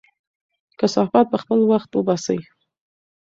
کثافات 0.79 1.25
په 1.31 1.37
خپل 1.43 1.59
وخت 1.71 1.89
وباسئ. 1.93 2.39